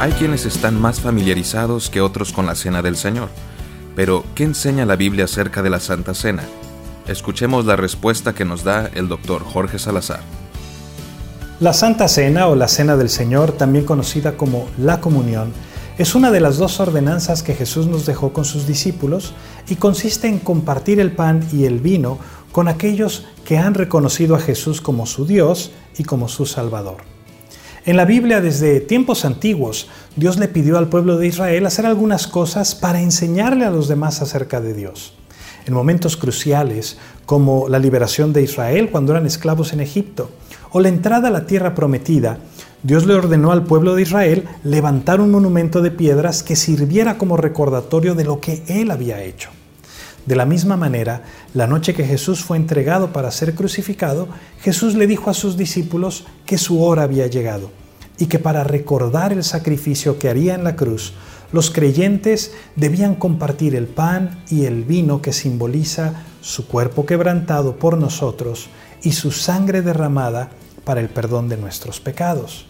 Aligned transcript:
Hay 0.00 0.12
quienes 0.12 0.46
están 0.46 0.80
más 0.80 1.00
familiarizados 1.00 1.90
que 1.90 2.00
otros 2.00 2.32
con 2.32 2.46
la 2.46 2.54
Cena 2.54 2.82
del 2.82 2.96
Señor. 2.96 3.30
Pero, 3.96 4.24
¿qué 4.36 4.44
enseña 4.44 4.86
la 4.86 4.94
Biblia 4.94 5.24
acerca 5.24 5.60
de 5.60 5.70
la 5.70 5.80
Santa 5.80 6.14
Cena? 6.14 6.44
Escuchemos 7.08 7.66
la 7.66 7.74
respuesta 7.74 8.32
que 8.32 8.44
nos 8.44 8.62
da 8.62 8.88
el 8.94 9.08
doctor 9.08 9.42
Jorge 9.42 9.80
Salazar. 9.80 10.20
La 11.58 11.72
Santa 11.72 12.06
Cena 12.06 12.46
o 12.46 12.54
la 12.54 12.68
Cena 12.68 12.96
del 12.96 13.08
Señor, 13.08 13.50
también 13.50 13.84
conocida 13.84 14.36
como 14.36 14.68
la 14.78 15.00
comunión, 15.00 15.52
es 15.98 16.14
una 16.14 16.30
de 16.30 16.38
las 16.38 16.58
dos 16.58 16.78
ordenanzas 16.78 17.42
que 17.42 17.56
Jesús 17.56 17.88
nos 17.88 18.06
dejó 18.06 18.32
con 18.32 18.44
sus 18.44 18.68
discípulos 18.68 19.34
y 19.68 19.74
consiste 19.74 20.28
en 20.28 20.38
compartir 20.38 21.00
el 21.00 21.10
pan 21.10 21.44
y 21.52 21.64
el 21.64 21.80
vino 21.80 22.18
con 22.52 22.68
aquellos 22.68 23.26
que 23.44 23.58
han 23.58 23.74
reconocido 23.74 24.36
a 24.36 24.40
Jesús 24.40 24.80
como 24.80 25.06
su 25.06 25.26
Dios 25.26 25.72
y 25.98 26.04
como 26.04 26.28
su 26.28 26.46
Salvador. 26.46 27.17
En 27.88 27.96
la 27.96 28.04
Biblia 28.04 28.42
desde 28.42 28.80
tiempos 28.80 29.24
antiguos, 29.24 29.88
Dios 30.14 30.38
le 30.38 30.48
pidió 30.48 30.76
al 30.76 30.90
pueblo 30.90 31.16
de 31.16 31.26
Israel 31.26 31.64
hacer 31.64 31.86
algunas 31.86 32.26
cosas 32.26 32.74
para 32.74 33.00
enseñarle 33.00 33.64
a 33.64 33.70
los 33.70 33.88
demás 33.88 34.20
acerca 34.20 34.60
de 34.60 34.74
Dios. 34.74 35.14
En 35.64 35.72
momentos 35.72 36.18
cruciales, 36.18 36.98
como 37.24 37.66
la 37.66 37.78
liberación 37.78 38.34
de 38.34 38.42
Israel 38.42 38.90
cuando 38.92 39.12
eran 39.12 39.24
esclavos 39.24 39.72
en 39.72 39.80
Egipto, 39.80 40.30
o 40.68 40.80
la 40.80 40.90
entrada 40.90 41.28
a 41.28 41.30
la 41.30 41.46
tierra 41.46 41.74
prometida, 41.74 42.40
Dios 42.82 43.06
le 43.06 43.14
ordenó 43.14 43.52
al 43.52 43.64
pueblo 43.64 43.94
de 43.94 44.02
Israel 44.02 44.44
levantar 44.64 45.22
un 45.22 45.30
monumento 45.30 45.80
de 45.80 45.90
piedras 45.90 46.42
que 46.42 46.56
sirviera 46.56 47.16
como 47.16 47.38
recordatorio 47.38 48.14
de 48.14 48.24
lo 48.24 48.38
que 48.38 48.64
Él 48.68 48.90
había 48.90 49.22
hecho. 49.22 49.48
De 50.28 50.36
la 50.36 50.44
misma 50.44 50.76
manera, 50.76 51.22
la 51.54 51.66
noche 51.66 51.94
que 51.94 52.04
Jesús 52.04 52.44
fue 52.44 52.58
entregado 52.58 53.14
para 53.14 53.30
ser 53.30 53.54
crucificado, 53.54 54.28
Jesús 54.60 54.94
le 54.94 55.06
dijo 55.06 55.30
a 55.30 55.34
sus 55.34 55.56
discípulos 55.56 56.26
que 56.44 56.58
su 56.58 56.82
hora 56.84 57.04
había 57.04 57.28
llegado 57.28 57.70
y 58.18 58.26
que 58.26 58.38
para 58.38 58.62
recordar 58.62 59.32
el 59.32 59.42
sacrificio 59.42 60.18
que 60.18 60.28
haría 60.28 60.54
en 60.54 60.64
la 60.64 60.76
cruz, 60.76 61.14
los 61.50 61.70
creyentes 61.70 62.52
debían 62.76 63.14
compartir 63.14 63.74
el 63.74 63.86
pan 63.86 64.44
y 64.50 64.66
el 64.66 64.84
vino 64.84 65.22
que 65.22 65.32
simboliza 65.32 66.24
su 66.42 66.66
cuerpo 66.66 67.06
quebrantado 67.06 67.76
por 67.76 67.96
nosotros 67.96 68.68
y 69.02 69.12
su 69.12 69.30
sangre 69.30 69.80
derramada 69.80 70.50
para 70.84 71.00
el 71.00 71.08
perdón 71.08 71.48
de 71.48 71.56
nuestros 71.56 72.00
pecados. 72.00 72.66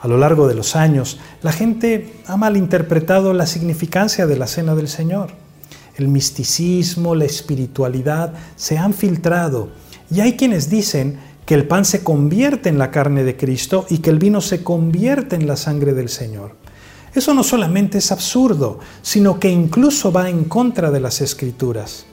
A 0.00 0.08
lo 0.08 0.18
largo 0.18 0.48
de 0.48 0.56
los 0.56 0.74
años, 0.74 1.20
la 1.40 1.52
gente 1.52 2.16
ha 2.26 2.36
malinterpretado 2.36 3.32
la 3.32 3.46
significancia 3.46 4.26
de 4.26 4.36
la 4.36 4.48
Cena 4.48 4.74
del 4.74 4.88
Señor 4.88 5.43
el 5.96 6.08
misticismo, 6.08 7.14
la 7.14 7.24
espiritualidad 7.24 8.34
se 8.56 8.78
han 8.78 8.94
filtrado 8.94 9.70
y 10.10 10.20
hay 10.20 10.36
quienes 10.36 10.68
dicen 10.70 11.18
que 11.46 11.54
el 11.54 11.66
pan 11.66 11.84
se 11.84 12.02
convierte 12.02 12.68
en 12.68 12.78
la 12.78 12.90
carne 12.90 13.22
de 13.22 13.36
Cristo 13.36 13.86
y 13.88 13.98
que 13.98 14.10
el 14.10 14.18
vino 14.18 14.40
se 14.40 14.62
convierte 14.62 15.36
en 15.36 15.46
la 15.46 15.56
sangre 15.56 15.92
del 15.92 16.08
Señor. 16.08 16.56
Eso 17.14 17.32
no 17.32 17.44
solamente 17.44 17.98
es 17.98 18.10
absurdo, 18.10 18.80
sino 19.02 19.38
que 19.38 19.48
incluso 19.48 20.10
va 20.10 20.28
en 20.28 20.44
contra 20.44 20.90
de 20.90 21.00
las 21.00 21.20
escrituras. 21.20 22.06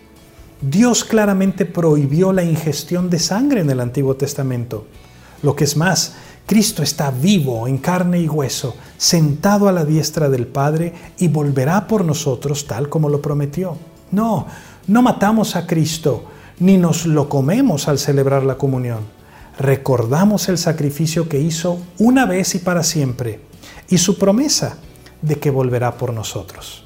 Dios 0.61 1.03
claramente 1.03 1.65
prohibió 1.65 2.33
la 2.33 2.43
ingestión 2.43 3.09
de 3.09 3.17
sangre 3.17 3.61
en 3.61 3.69
el 3.71 3.79
Antiguo 3.79 4.15
Testamento. 4.15 4.85
Lo 5.41 5.55
que 5.55 5.63
es 5.63 5.75
más, 5.75 6.13
Cristo 6.51 6.83
está 6.83 7.11
vivo 7.11 7.65
en 7.65 7.77
carne 7.77 8.19
y 8.19 8.27
hueso, 8.27 8.75
sentado 8.97 9.69
a 9.69 9.71
la 9.71 9.85
diestra 9.85 10.27
del 10.27 10.47
Padre 10.47 10.93
y 11.17 11.29
volverá 11.29 11.87
por 11.87 12.03
nosotros 12.03 12.67
tal 12.67 12.89
como 12.89 13.07
lo 13.07 13.21
prometió. 13.21 13.77
No, 14.11 14.47
no 14.85 15.01
matamos 15.01 15.55
a 15.55 15.65
Cristo, 15.65 16.25
ni 16.59 16.75
nos 16.75 17.05
lo 17.05 17.29
comemos 17.29 17.87
al 17.87 17.99
celebrar 17.99 18.43
la 18.43 18.57
comunión. 18.57 18.99
Recordamos 19.59 20.49
el 20.49 20.57
sacrificio 20.57 21.29
que 21.29 21.39
hizo 21.39 21.77
una 21.99 22.25
vez 22.25 22.53
y 22.55 22.59
para 22.59 22.83
siempre 22.83 23.39
y 23.87 23.97
su 23.97 24.17
promesa 24.17 24.75
de 25.21 25.35
que 25.37 25.51
volverá 25.51 25.97
por 25.97 26.11
nosotros. 26.11 26.83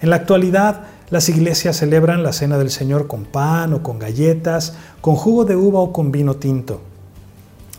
En 0.00 0.08
la 0.08 0.16
actualidad, 0.16 0.84
las 1.10 1.28
iglesias 1.28 1.76
celebran 1.76 2.22
la 2.22 2.32
cena 2.32 2.56
del 2.56 2.70
Señor 2.70 3.06
con 3.06 3.26
pan 3.26 3.74
o 3.74 3.82
con 3.82 3.98
galletas, 3.98 4.78
con 5.02 5.14
jugo 5.14 5.44
de 5.44 5.56
uva 5.56 5.80
o 5.80 5.92
con 5.92 6.10
vino 6.10 6.36
tinto. 6.36 6.87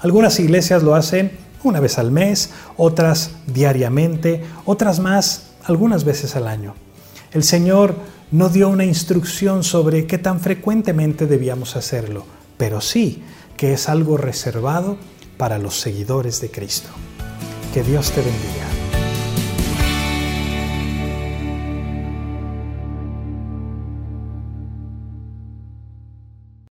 Algunas 0.01 0.39
iglesias 0.39 0.83
lo 0.83 0.95
hacen 0.95 1.31
una 1.63 1.79
vez 1.79 1.97
al 1.97 2.11
mes, 2.11 2.51
otras 2.77 3.31
diariamente, 3.47 4.43
otras 4.65 4.99
más 4.99 5.51
algunas 5.65 6.03
veces 6.03 6.35
al 6.35 6.47
año. 6.47 6.73
El 7.31 7.43
Señor 7.43 7.95
no 8.31 8.49
dio 8.49 8.69
una 8.69 8.85
instrucción 8.85 9.63
sobre 9.63 10.07
qué 10.07 10.17
tan 10.17 10.39
frecuentemente 10.39 11.27
debíamos 11.27 11.75
hacerlo, 11.75 12.25
pero 12.57 12.81
sí 12.81 13.23
que 13.57 13.73
es 13.73 13.89
algo 13.89 14.17
reservado 14.17 14.97
para 15.37 15.57
los 15.57 15.79
seguidores 15.79 16.39
de 16.41 16.49
Cristo. 16.49 16.89
Que 17.73 17.83
Dios 17.83 18.11
te 18.11 18.21
bendiga. 18.21 18.78